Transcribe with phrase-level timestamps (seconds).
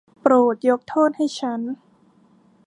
[0.21, 1.61] โปรดยกโทษให้ฉัน.